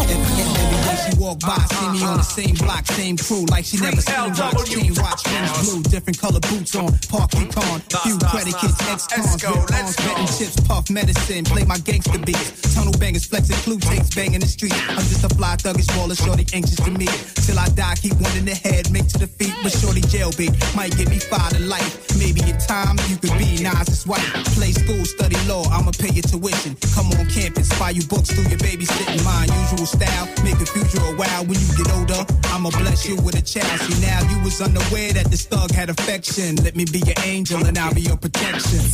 [0.84, 4.02] day she walk by, see me on the same block, same crew, like she never
[4.02, 9.84] seen Can't watch, pins blue, different color boots on, parky con, few predicates, ex-cons, red
[9.84, 12.67] arms, betting chips, puff medicine, play my gangster beats.
[12.78, 14.78] Tunnel bangers flexing, clue tapes banging the street.
[14.94, 17.10] I'm just a fly thug, it's all shorty anxious to me.
[17.42, 19.56] Till I die, keep one in the head, make to the feet.
[19.64, 22.06] But shorty jailbait might get me fired to life.
[22.22, 24.22] Maybe in time you could be Nas's wife.
[24.54, 26.78] Play school, study law, I'ma pay your tuition.
[26.94, 29.26] Come on campus, buy you books do your babysitting.
[29.26, 31.42] My unusual style, make the future a wow.
[31.50, 32.22] When you get older,
[32.54, 33.74] I'ma bless you with a child.
[33.90, 36.62] See now you was unaware that this thug had affection.
[36.62, 38.86] Let me be your angel and I'll be your protection.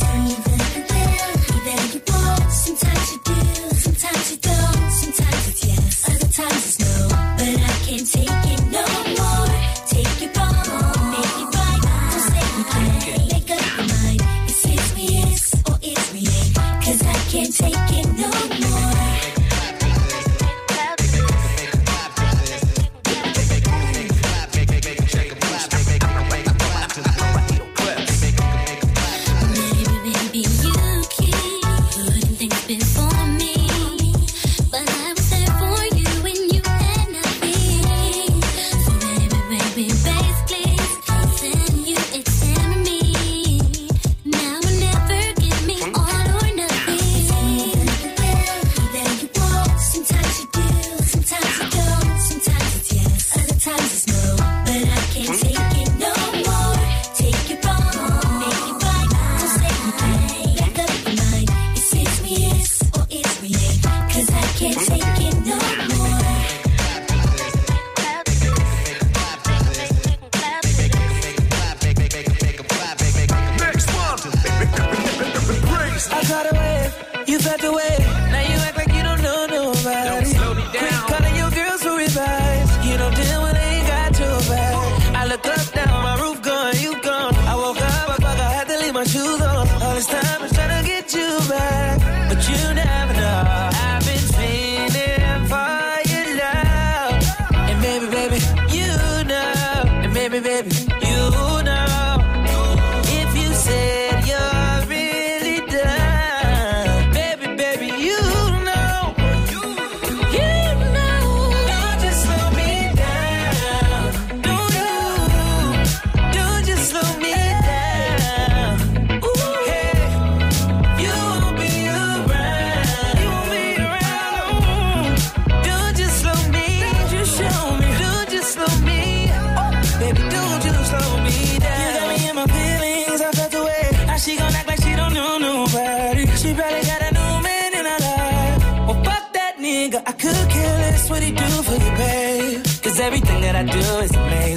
[4.90, 8.63] Sometimes it's yes, other times it's no, but I can't take it.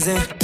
[0.08, 0.37] Amazing.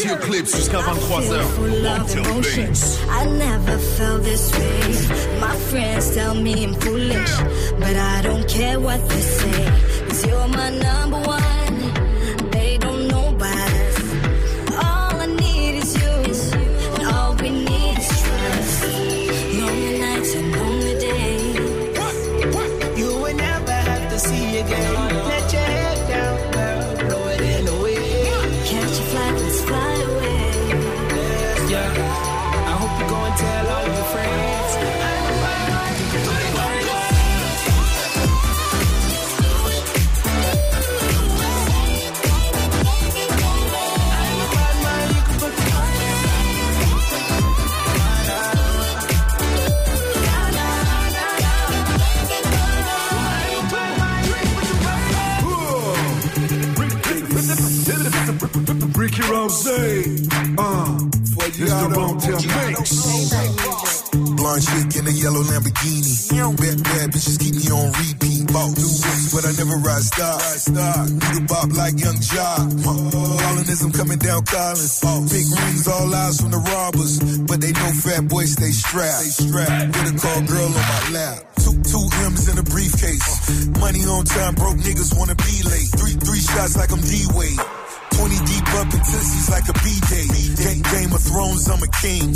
[0.00, 1.42] DJ Moussi Eclipse jusqu'à 23h.
[1.56, 2.72] Full of emotion.
[3.10, 5.40] I never felt this way.
[5.40, 7.30] My friends tell me I'm foolish,
[7.78, 9.66] but I don't care what they say.
[10.08, 11.19] Cause you're my number
[64.50, 66.10] Blonde chick in a yellow Lamborghini.
[66.58, 68.50] Bad, bad bitches keep me on repeat.
[68.50, 70.42] Bought new whips, but I never ride stock.
[71.06, 72.82] Need a bop like Yung Joc.
[72.82, 74.98] Calling as I'm coming down Collins.
[75.30, 77.22] Big rings, all eyes from the robbers.
[77.46, 79.38] But they know fat boys stay strapped.
[79.38, 79.94] Stay strapped.
[79.94, 81.46] With a call girl on my lap.
[81.62, 83.70] Two, two M's in a briefcase.
[83.78, 85.94] Money on time, broke niggas wanna be late.
[85.94, 87.60] Three, three shots like I'm D-Wade.
[88.20, 90.28] 20 deep up in tussies like a B-Day.
[90.60, 92.28] Game, Game of Thrones, I'm a king.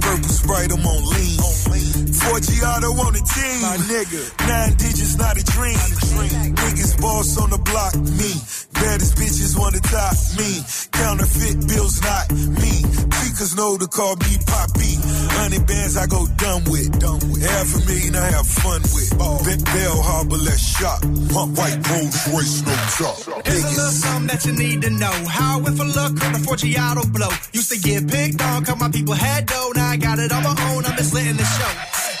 [0.00, 1.36] Purple Sprite, I'm on lean.
[2.08, 3.60] Forgiato on the team.
[3.60, 4.22] My nigga.
[4.48, 5.76] Nine digits, not a dream.
[6.56, 8.32] Biggest boss on the block, me.
[8.72, 10.64] Baddest bitches wanna top me.
[10.92, 12.72] Counterfeit bills, not me.
[13.40, 14.96] Speakers know to call me Poppy.
[15.36, 16.98] Hundred bands I go dumb with.
[16.98, 17.42] Dumb with.
[17.44, 19.10] Half a million I have fun with.
[19.44, 21.00] Bet Bal Harbour, let's shop.
[21.32, 23.46] Pump white Rolls Royce, no top.
[23.46, 25.09] Here's a little something that you need to know.
[25.10, 27.30] How I went for luck on the Forgiato blow.
[27.52, 29.72] Used to get picked on, cause my people had dough.
[29.74, 31.72] Now I got it on my own, I'm just letting it show.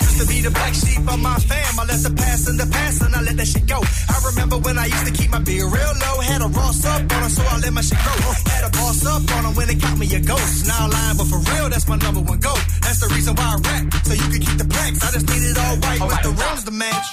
[0.02, 1.78] Used to be the black sheep of my fam.
[1.78, 3.78] I let the past in the past and I let that shit go.
[3.80, 6.20] I remember when I used to keep my beer real low.
[6.20, 8.14] Had a Ross up on her, so I let my shit go.
[8.50, 10.66] Had a boss up on her when it got me a ghost.
[10.66, 12.58] Now I'm lying, but for real, that's my number one goal.
[12.82, 15.00] That's the reason why I rap, so you can keep the plaques.
[15.06, 17.06] I just need it all white with the rims to match.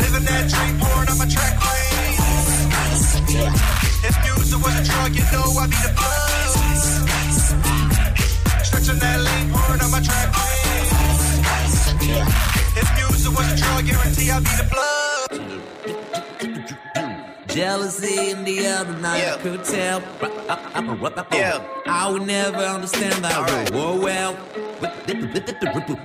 [0.00, 1.85] Living that dream, pouring on my track oh, queen.
[3.38, 6.52] If music was a drug, you know I'd be the plug.
[8.64, 10.28] Stretching that lean, pouring on my track.
[12.80, 13.82] If music what's the drug?
[13.86, 14.86] Guarantee I'll be the plug.
[17.48, 20.02] Jealousy in the other night, I could tell.
[21.32, 21.64] Yeah.
[21.86, 23.70] I would never understand that.
[23.72, 24.36] Whoa, well.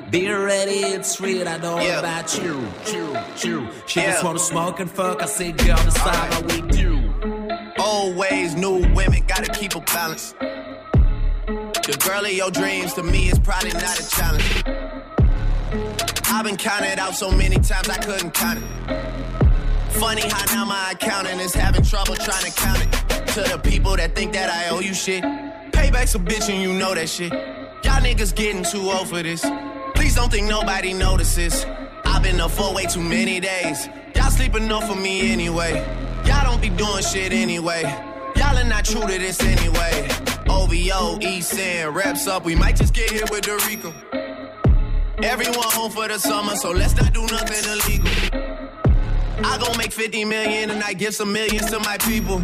[0.10, 1.48] Be ready, it's real.
[1.48, 2.66] I know all about you.
[2.86, 3.68] Chew, chew.
[3.86, 5.22] She just wanna smoke and fuck.
[5.22, 6.91] I say, girl, decide how we do.
[8.32, 10.34] New women, gotta keep a balance.
[10.40, 14.64] The girl of your dreams to me is probably not a challenge.
[16.28, 19.92] I've been counted out so many times I couldn't count it.
[19.94, 23.28] Funny how now my accountant is having trouble trying to count it.
[23.34, 25.24] To the people that think that I owe you shit.
[25.72, 27.34] Payback's a bitch and you know that shit.
[27.34, 29.46] Y'all niggas getting too old for this.
[29.96, 31.66] Please don't think nobody notices.
[32.06, 33.90] I've been up for way too many days.
[34.16, 35.84] Y'all sleep enough for me anyway.
[36.26, 37.84] Y'all don't be doing shit anyway.
[38.52, 40.08] Are not true to this anyway.
[40.50, 42.44] OVO, East End, wraps up.
[42.44, 43.94] We might just get hit with the Rico.
[45.24, 48.10] Everyone home for the summer, so let's not do nothing illegal.
[49.44, 52.40] I gon' make 50 million and I give some millions to my people.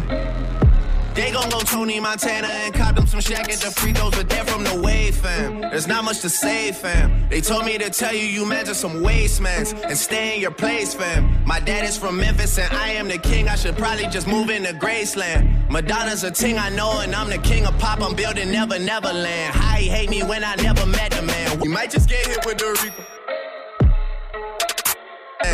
[1.18, 4.28] They gon' go Tony Montana and cop them some shack at the free throws, but
[4.28, 5.62] they're from the wave, fam.
[5.62, 7.28] There's not much to say, fam.
[7.28, 10.94] They told me to tell you you measure some wastemans and stay in your place,
[10.94, 11.44] fam.
[11.44, 13.48] My dad is from Memphis and I am the king.
[13.48, 15.68] I should probably just move into Graceland.
[15.68, 18.00] Madonna's a ting I know and I'm the king of pop.
[18.00, 19.56] I'm building Never Neverland.
[19.56, 21.58] How he hate me when I never met the man.
[21.58, 23.17] We might just get hit with the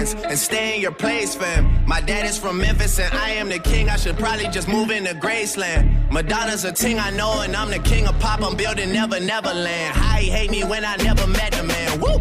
[0.00, 1.84] Rico and stay in your place, fam.
[1.86, 3.88] My dad is from Memphis and I am the king.
[3.88, 6.10] I should probably just move into Graceland.
[6.10, 8.42] Madonna's a ting I know and I'm the king of pop.
[8.42, 9.94] I'm building Never Neverland.
[9.94, 12.00] How he hate me when I never met the man.
[12.00, 12.20] Woo!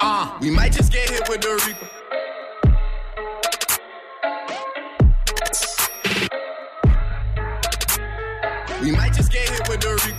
[0.00, 1.88] Uh, we might just get hit with the reaper.
[8.82, 10.11] We might just get hit with the Rico.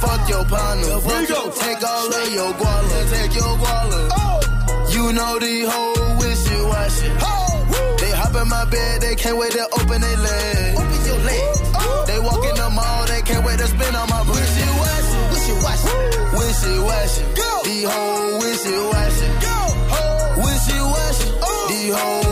[0.00, 1.00] Fuck your partner.
[1.00, 2.98] Fuck your, take all of your guala.
[3.10, 4.08] Take your guala.
[4.12, 4.40] Oh.
[4.94, 7.08] You know these hoes wishy washy.
[7.20, 9.00] Oh, they hop in my bed.
[9.02, 10.78] They can't wait to open their legs.
[10.80, 11.58] Open your legs.
[11.74, 12.04] Oh.
[12.08, 13.06] They walk in the mall.
[13.06, 14.38] They can't wait to spin on my bread.
[14.38, 15.18] Wishy washy.
[15.32, 15.88] Wishy washy.
[16.38, 17.22] Wishy washy.
[17.66, 19.26] These hoes wishy washy.
[20.42, 21.28] Wishy washy.
[21.68, 22.27] These hoes wishy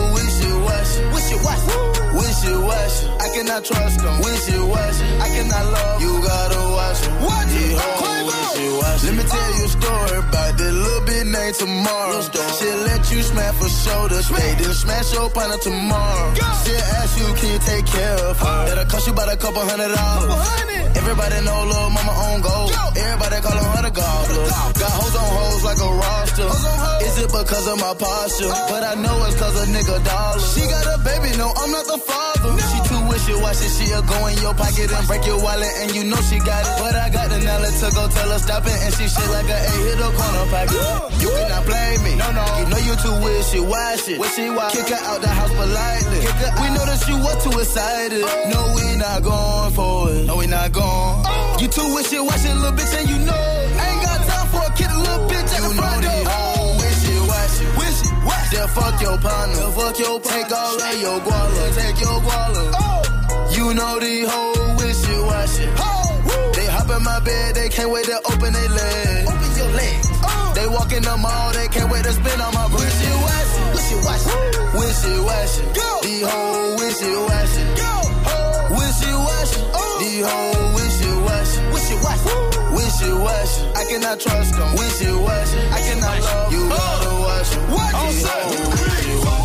[3.37, 4.15] cannot trust them.
[4.21, 5.05] Wishy washy.
[5.21, 6.01] I cannot love.
[6.01, 7.13] You gotta watch them.
[7.21, 9.05] Watch wishy washy.
[9.07, 12.21] Let me tell you a story about this little bit named tomorrow.
[12.57, 14.19] She'll let you smash for shoulder.
[14.25, 16.33] Stay then smash your partner tomorrow.
[16.65, 18.45] She'll ask you, can you take care of her?
[18.47, 18.65] Uh.
[18.65, 20.33] That'll cost you about a couple hundred dollars.
[20.97, 22.73] Everybody know little mama on gold.
[22.97, 24.49] Everybody calling her the gobbler.
[24.81, 26.49] Got hoes on hoes like a roster.
[27.05, 28.49] Is it because of my posture?
[28.49, 28.69] Uh.
[28.73, 30.41] But I know it's cause a nigga dollar.
[30.41, 32.51] She got a baby, no, I'm not the father.
[32.57, 33.01] She too
[33.35, 33.73] wishy it.
[33.75, 36.75] she'll go in your pocket and break your wallet, and you know she got it.
[36.79, 39.49] But I got the knowledge to go tell her stop it, and she shit like
[39.49, 40.79] a eight hit corner pocket.
[41.19, 42.45] You cannot blame me, no, no.
[42.59, 44.17] You know you too wishy washy.
[44.17, 44.77] Wishy washy.
[44.79, 46.21] Kick her out the house politely.
[46.61, 48.23] We know that you was too excited.
[48.47, 50.25] No, we not going for it.
[50.25, 50.85] No, we not going.
[50.85, 51.57] Oh.
[51.59, 53.43] You too wishy washy, little bitch, and you know.
[53.81, 56.23] Ain't got time for a kid, a little bitch at the front door.
[56.79, 58.55] Wishy washy, wishy washy.
[58.55, 59.55] They'll fuck your partner.
[59.55, 60.43] They'll fuck your partner.
[60.43, 61.75] Take all of your guala.
[61.75, 62.71] Take your guala.
[62.73, 63.06] Oh.
[63.67, 65.67] You know these hoes wishy washy.
[66.55, 69.27] They hop in my bed, they can't wait to open their legs.
[69.27, 70.07] Open your legs.
[70.55, 72.87] They walk in the mall, they can't wait to spin on my bread.
[72.87, 74.31] Wishy washy, wishy washy,
[74.71, 75.63] wishy washy.
[75.99, 77.63] These hoes wishy washy.
[78.71, 79.59] Wishy washy,
[79.99, 81.59] these hoes wishy washy.
[81.67, 82.31] Wishy washy,
[82.71, 83.67] wishy washy.
[83.75, 84.79] I cannot trust them.
[84.79, 86.53] Wishy washy, I cannot love.
[86.55, 87.67] You gotta watch them.
[87.67, 89.36] These hoes wishy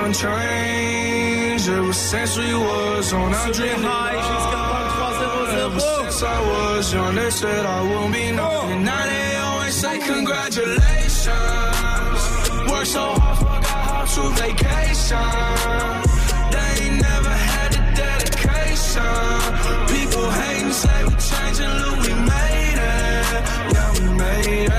[0.00, 1.68] done changed.
[1.68, 3.84] Ever since we was on our dream
[5.64, 8.84] Ever since I was young, they said I won't be nothing.
[8.84, 12.20] Now they always say congratulations.
[12.70, 15.30] Work so hard, forgot how to vacation.
[16.54, 19.26] They ain't never had the dedication.
[19.94, 23.42] People hating, say we changing, look, we made it.
[23.74, 24.76] Yeah, we made it.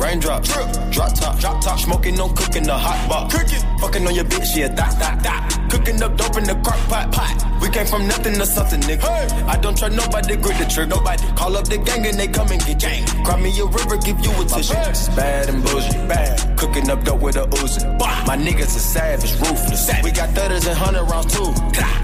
[0.00, 3.34] Raindrop, drip, drop top, drop top, smoking, no cooking, the hot box.
[3.34, 5.70] Cooking, Fucking on your bitch, yeah, dot, dot, dot.
[5.70, 7.32] Cooking up dope in the crock pot, pot.
[7.62, 9.08] We came from nothing to something, nigga.
[9.48, 10.96] I don't trust nobody, grip the trigger.
[10.96, 13.06] Nobody call up the gang and they come and get gang.
[13.24, 14.74] Cry me a river, give you a tissue.
[15.16, 16.58] Bad and bougie, bad.
[16.58, 17.80] Cooking up dope with a Uzi.
[18.26, 19.90] My niggas are savage, ruthless.
[20.04, 21.50] We got thudders and hundred rounds too.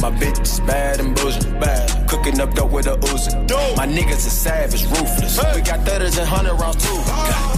[0.01, 2.09] My bitch is bad and bougie, bad.
[2.09, 3.37] Cooking up dope with a Uzi.
[3.77, 5.39] My niggas are savage, ruthless.
[5.55, 7.56] We got thudders and hundred rounds too.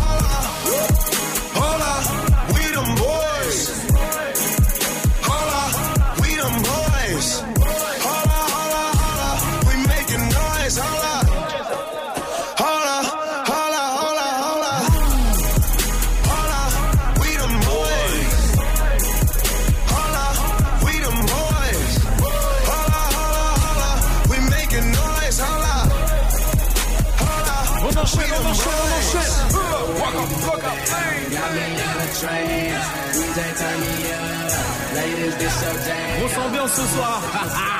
[36.19, 37.23] Grosse ambiance ce soir.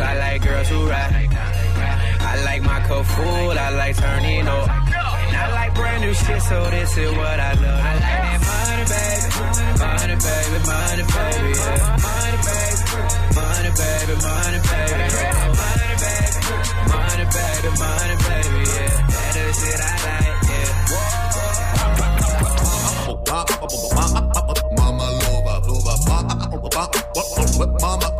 [0.00, 1.28] I like girls who ride.
[2.20, 4.68] I like my cup full, I like turning up.
[4.68, 7.80] And I like brand new shit, so this is what I love.
[7.80, 9.28] I like that money, baby.
[9.84, 11.96] Money, baby, money, baby, yeah.
[12.04, 12.82] Money, baby.
[13.34, 15.04] Money, baby, money, baby.
[15.14, 15.54] yeah.
[15.60, 16.40] Money, baby.
[16.90, 18.94] Money, baby, money, baby, yeah.
[19.14, 21.84] That the shit I like, yeah.
[24.76, 25.94] Mama loba, loba,
[27.80, 28.13] mama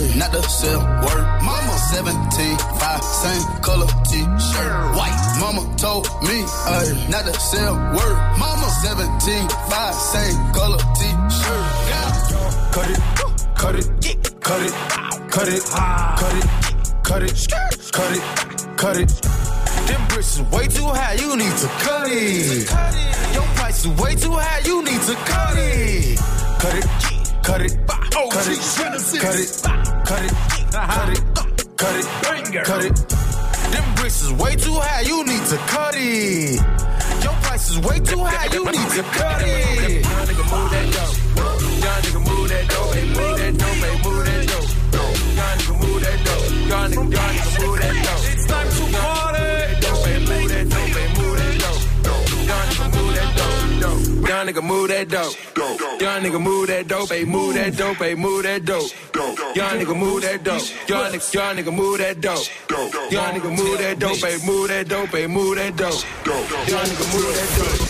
[0.00, 1.24] ayy, not to sell word.
[1.42, 5.18] Mama 17, 5, same color t-shirt, white.
[5.40, 6.42] Mama told me,
[6.76, 8.16] ayy, not to sell word.
[8.38, 11.64] Mama 17, 5, same color t-shirt.
[12.72, 13.00] Cut it,
[13.56, 13.86] cut it,
[14.40, 14.72] cut it,
[15.30, 16.44] cut it, cut it,
[17.02, 17.48] cut it,
[17.92, 18.22] cut it,
[18.76, 19.08] cut it.
[19.86, 22.70] Them bricks is way too high, you need to cut it.
[23.34, 26.18] Your price is way too high, you need to cut it.
[26.60, 27.86] Cut it, cut it,
[28.16, 29.62] Oh, cut it, cut it,
[30.04, 30.32] cut it,
[30.74, 31.14] uh-huh.
[31.76, 32.94] cut it, cut it, cut it.
[33.72, 36.60] Them bricks is way too high, you need to cut it.
[37.22, 40.02] Your price is way too high, you need to cut it.
[40.02, 41.16] Young nigga move that dope.
[41.80, 42.94] Young nigga move that dope.
[42.94, 43.68] Hey, move that dope.
[43.70, 44.70] Hey, move that dope.
[45.38, 46.50] Young nigga move that dope.
[46.70, 48.24] Young nigga, young nigga move that dope.
[48.30, 49.44] It's time to party.
[50.26, 50.90] Move that dope.
[50.90, 51.86] Hey, move that dope.
[52.50, 53.30] Young nigga move that
[53.80, 54.28] dope.
[54.28, 55.34] Young nigga move that dope.
[56.00, 57.10] Young nigga move that dope.
[57.10, 57.98] Hey, move that dope.
[57.98, 58.90] Hey, move that dope.
[59.54, 60.62] Young nigga move that dope.
[60.88, 63.12] Young nigga, young nigga move that dope.
[63.12, 64.16] Young nigga move that dope.
[64.16, 65.08] Hey, move that dope.
[65.10, 66.02] Hey, move that dope.
[66.24, 67.89] Young nigga move that dope.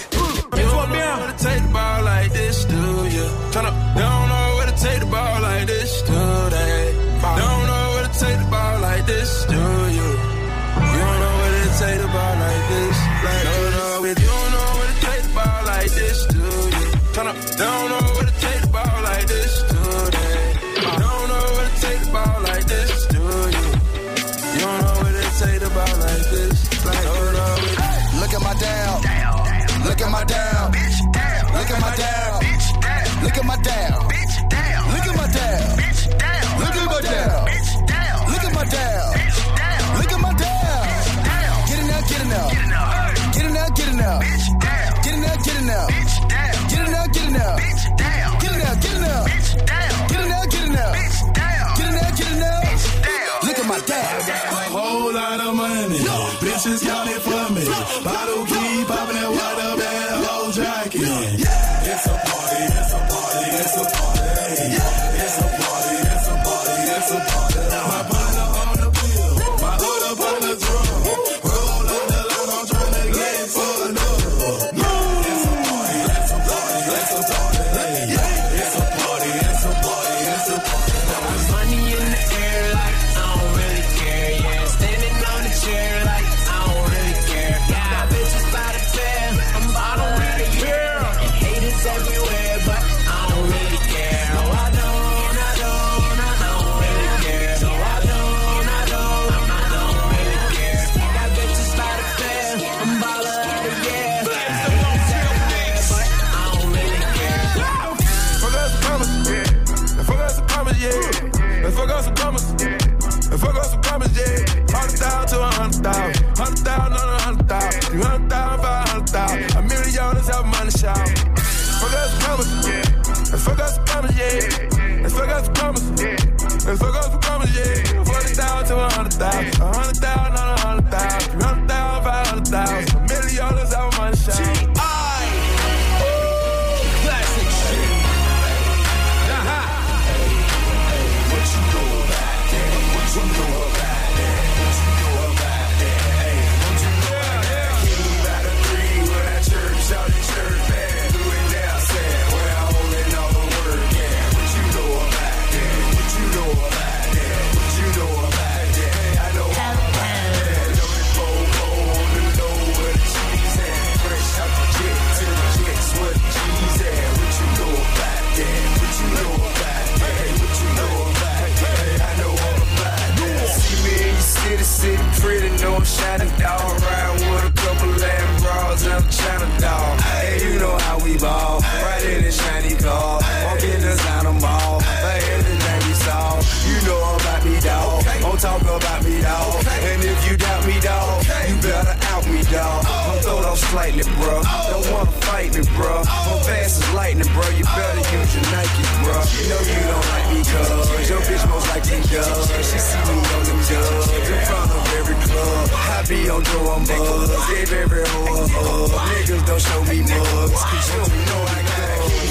[195.54, 196.02] Me, bro.
[196.06, 197.46] I'm fast as lightning, bro.
[197.54, 199.14] You better use your Nike, bro.
[199.34, 202.46] You know you don't like me, cuz your bitch most likely does.
[202.70, 205.70] She see me on them jugs in front of every club.
[205.74, 207.30] I be on Joe, I'm buzz.
[207.50, 208.90] Gave every hoe a hug.
[209.10, 210.62] Niggas don't show me mugs.
[210.70, 212.29] Cause you don't know I got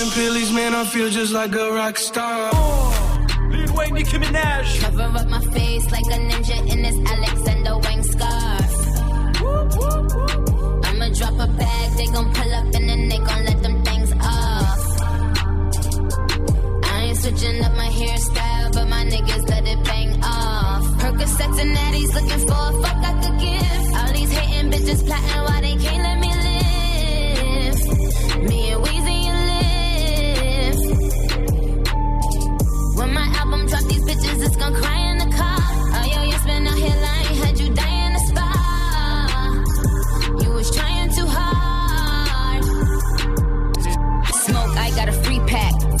[0.00, 0.74] popping pillies, man.
[0.74, 2.52] I feel just like a rock star.
[3.50, 4.80] Lil Wayne, Nicki Minaj.
[4.80, 8.72] Cover up my face like a ninja in this Alexander Wang scarf.
[10.84, 14.12] I'ma drop a bag, they gon' pull up and then they gon' let them things
[14.12, 15.02] off.
[16.84, 20.84] I ain't switching up my hairstyle, but my niggas let it bang off.
[21.00, 23.94] Percocets and Natties looking for a fuck I could give.
[23.98, 25.59] All these hating bitches plotting why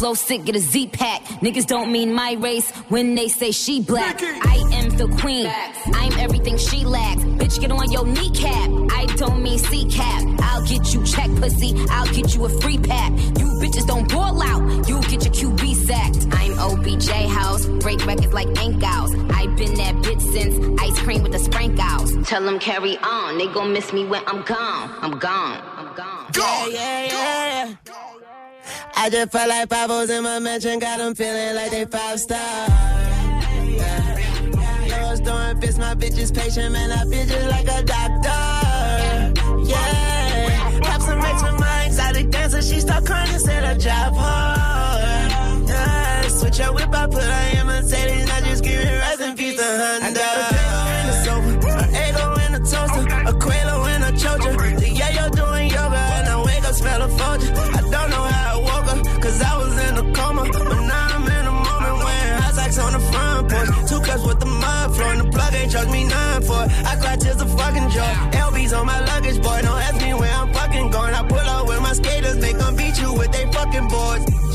[0.00, 1.22] Flow sick, get a Z pack.
[1.42, 4.20] Niggas don't mean my race when they say she black.
[4.22, 5.46] I am the queen.
[5.94, 7.22] I'm everything she lacks.
[7.22, 8.70] Bitch, get on your kneecap.
[8.92, 10.22] I don't mean C cap.
[10.40, 11.74] I'll get you check pussy.
[11.90, 13.12] I'll get you a free pack.
[13.12, 14.88] You bitches don't ball out.
[14.88, 16.26] You get your QB sacked.
[16.32, 17.66] I'm OBJ house.
[17.66, 19.12] Break records like ink outs.
[19.30, 22.16] I've been that bitch since ice cream with the sprinkles.
[22.26, 23.38] Tell them carry on.
[23.38, 24.90] They gon' miss me when I'm gone.
[25.02, 25.60] I'm gone.
[25.76, 26.30] I'm gone.
[26.34, 28.09] Yeah, yeah, yeah.
[28.96, 32.70] I just felt like Pablo's in my mansion, got them feeling like they five stars.
[33.68, 34.18] Yeah.
[34.88, 36.90] Nose doing fits, my bitch is patient, man.
[36.90, 39.32] I feel just like a doctor.
[39.70, 40.80] Yeah.
[40.82, 45.68] Pop some with my exotic dancer, she start crying and said I drive hard.
[45.68, 46.28] Yeah.
[46.28, 49.56] Switch her whip, I put her in Mercedes, I just give it rest in peace
[49.58, 50.29] to Honda.
[67.74, 68.30] Tears a.
[68.32, 69.60] LB's on my luggage, boy.
[69.62, 69.89] Don't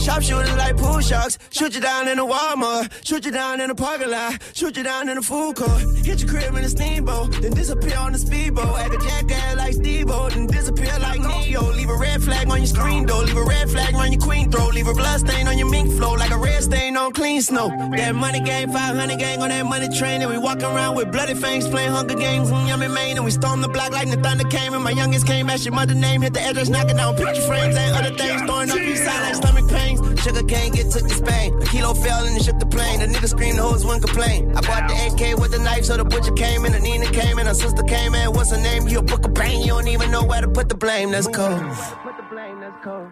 [0.05, 1.39] Sharpshooter like pool sharks.
[1.49, 2.91] Shoot you down in a Walmart.
[3.03, 4.39] Shoot you down in a parking lot.
[4.53, 5.81] Shoot you down in a food court.
[6.05, 7.31] Hit your crib in a steamboat.
[7.41, 8.77] Then disappear on the speedboat.
[8.77, 10.29] Act a jackass like Steve-O.
[10.29, 11.71] Then disappear like Neo.
[11.71, 13.23] Leave a red flag on your screen door.
[13.23, 14.67] Leave a red flag on your queen throw.
[14.67, 16.13] Leave a blood stain on your mink flow.
[16.13, 17.69] Like a red stain on clean snow.
[17.95, 20.21] That money game, 500 gang on that money train.
[20.21, 23.15] And we walk around with bloody fangs playing Hunger Games in Yummy Maine.
[23.15, 24.75] And we storm the block like the thunder came.
[24.75, 26.21] And my youngest came, asked your mother name.
[26.21, 28.41] Hit the address, knocking down picture frames and other things.
[28.43, 29.65] Throwing up out like stomach
[30.01, 30.19] pains.
[30.21, 31.61] Sugar cane get took to Spain.
[31.61, 32.99] A kilo fell and it shook the plane.
[32.99, 34.51] The nigga screamed, the hoes wouldn't complain.
[34.55, 36.73] I bought the AK with the knife, so the butcher came in.
[36.73, 38.31] And Nina came in, her sister came in.
[38.33, 38.87] What's her name?
[38.87, 39.61] You a book of pain.
[39.61, 41.11] You don't even know where to put the blame.
[41.11, 41.61] That's cold.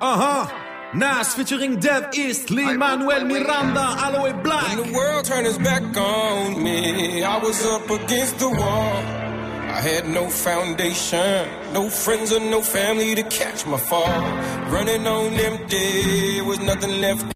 [0.01, 0.69] Uh huh.
[0.95, 4.77] Nas featuring Dave East, Lin-Manuel Miranda, Aloe Blacc.
[4.77, 9.32] When the world turned its back on me, I was up against the wall.
[9.73, 14.21] I had no foundation, no friends or no family to catch my fall.
[14.69, 17.33] Running on empty, was nothing left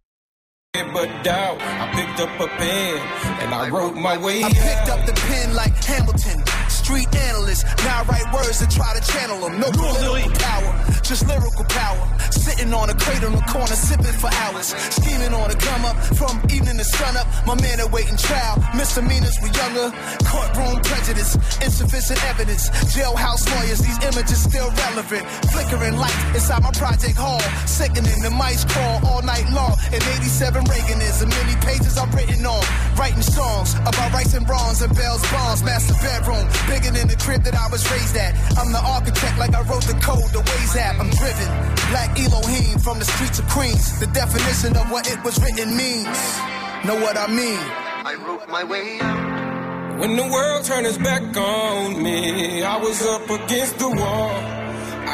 [0.93, 1.59] but doubt.
[1.59, 2.97] I picked up a pen
[3.41, 6.43] and I wrote my way I picked up the pen like Hamilton,
[6.87, 7.67] street analyst.
[7.83, 9.59] Now I write words to try to channel them.
[9.59, 10.71] No political power,
[11.03, 12.07] just lyrical power.
[12.31, 14.71] Sitting on a crate on the corner, sipping for hours.
[14.95, 17.27] Scheming on a come up from evening to sun up.
[17.45, 18.55] My man awaiting trial.
[18.71, 19.91] Misdemeanors were younger.
[20.31, 22.71] Courtroom prejudice, insufficient evidence.
[22.95, 25.27] Jailhouse lawyers, these images still relevant.
[25.51, 27.43] Flickering light inside my project hall.
[27.67, 29.75] Sickening the mice crawl all night long.
[29.91, 32.63] In 87 Reaganism, many pages I've written on.
[32.95, 35.63] Writing songs about rights and wrongs and bells, bonds.
[35.67, 38.33] Master bedroom, bigger than the crib that I was raised at.
[38.57, 40.99] I'm the architect like I wrote the code, the Waze app.
[40.99, 41.49] I'm driven.
[41.91, 43.99] Black Elohim from the streets of Queens.
[43.99, 46.19] The definition of what it was written means.
[46.85, 47.59] Know what I mean?
[48.11, 49.99] I wrote my way out.
[49.99, 54.35] When the world turned its back on me, I was up against the wall.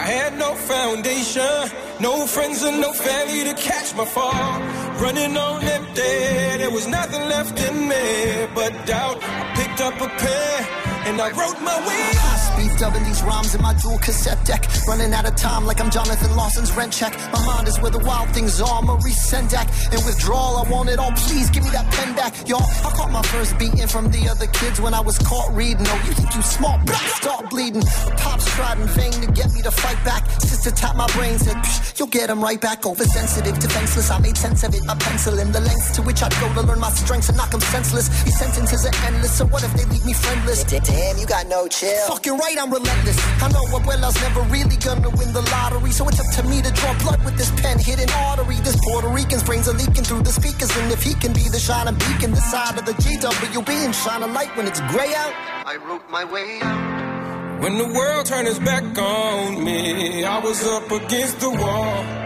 [0.01, 4.59] I had no foundation, no friends and no family to catch my fall.
[4.99, 6.17] Running on empty,
[6.61, 9.19] there was nothing left in me but doubt.
[9.21, 13.53] I picked up a pen and I wrote my way High speed dubbing these rhymes
[13.55, 14.67] in my dual cassette deck.
[14.87, 17.13] Running out of time like I'm Jonathan Larson's rent check.
[17.31, 18.81] My mind is where the wild things are.
[18.81, 19.67] Maurice Sendak.
[19.93, 21.11] In withdrawal, I want it all.
[21.27, 22.33] Please give me that pen back.
[22.47, 25.85] Y'all, I caught my first beating from the other kids when I was caught reading.
[25.87, 26.85] Oh, you think you smart?
[26.85, 27.83] Black start bleeding.
[28.17, 30.29] Pops tried in vain to get me to fight back.
[30.41, 32.85] Sister tapped my brain, said, Psh, you'll get 'em right back.
[32.85, 34.09] Oversensitive, defenseless.
[34.11, 34.83] I made sense of it.
[34.85, 37.53] My pencil in the lengths to which I'd go to learn my strengths and knock
[37.53, 38.07] 'em senseless.
[38.23, 39.33] These sentences are endless.
[39.37, 40.63] So what if they leave me friendless?
[40.93, 42.07] Damn, you got no chill.
[42.07, 43.17] Fucking right, I'm relentless.
[43.41, 46.71] I know Abuela's never really gonna win the lottery, so it's up to me to
[46.71, 48.57] draw blood with this pen hidden artery.
[48.57, 51.59] This Puerto Rican's brains are leaking through the speakers, and if he can be the
[51.59, 55.33] shining beacon, the side of the GWB and shine a light when it's gray out.
[55.65, 57.61] I wrote my way out.
[57.63, 62.22] When the world turned its back on me, I was up against the wall.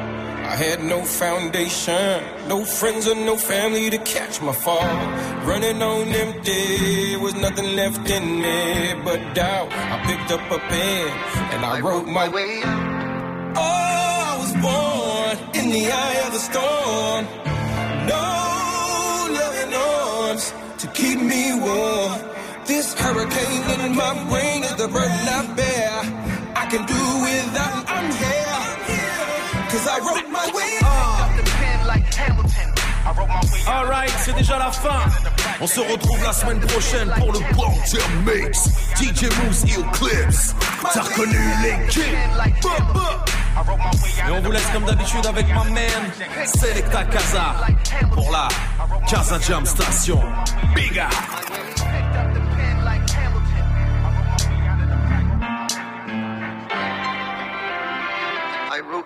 [0.48, 4.96] I had no foundation, no friends or no family to catch my fall.
[5.46, 9.70] Running on empty, was nothing left in me but doubt.
[9.74, 11.10] I picked up a pen
[11.54, 13.58] and I, wrote my way out.
[13.58, 17.24] Oh, I was born in the eye of the storm.
[18.08, 18.26] No
[19.40, 22.22] loving arms to keep me warm.
[22.66, 25.92] This hurricane in my brain is the burden I bear.
[26.56, 28.47] I can do without, I'm here.
[29.78, 30.80] Cause I wrote my way
[33.68, 35.02] Alright, c'est déjà la fin.
[35.62, 38.70] On se retrouve la semaine prochaine pour le Banter Mix.
[38.96, 40.56] DJ Moose Eclipse.
[40.94, 42.02] T'as reconnu les kings.
[44.28, 46.12] Et on vous laisse comme d'habitude avec ma man,
[46.46, 47.56] Selecta Casa,
[48.14, 48.48] pour la
[49.08, 50.22] Casa Jam Station.
[50.74, 51.77] Big up!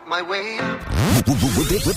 [0.07, 0.79] My way out.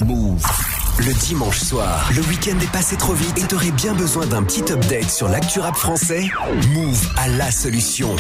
[0.05, 0.84] Mouv'.
[0.99, 4.63] Le dimanche soir, le week-end est passé trop vite et t'aurais bien besoin d'un petit
[4.73, 6.29] update sur l'actu rap français?
[6.73, 8.15] Move a la solution.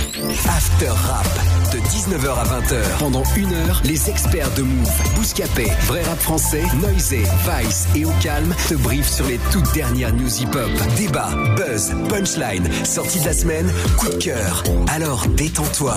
[0.48, 1.26] After Rap.
[1.72, 2.98] De 19h à 20h.
[2.98, 8.12] Pendant une heure, les experts de Move, Bouscapé, Vrai Rap Français, Noisé, Vice et Au
[8.20, 10.70] Calme te briefent sur les toutes dernières news hip-hop.
[10.96, 14.64] Débat, buzz, punchline, sortie de la semaine, coup de cœur.
[14.88, 15.96] Alors détends-toi.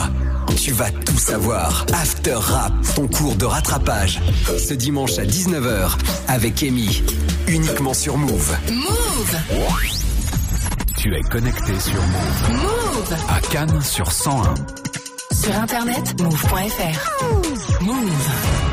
[0.55, 1.85] Tu vas tout savoir.
[1.93, 4.21] After Rap, ton cours de rattrapage.
[4.57, 5.91] Ce dimanche à 19h
[6.27, 6.63] avec
[7.47, 8.57] Uniquement sur Move.
[8.69, 9.37] Move
[10.97, 12.61] Tu es connecté sur Move.
[12.61, 14.53] Move À Cannes sur 101.
[15.33, 17.23] Sur internet, move.fr.
[17.81, 18.67] Move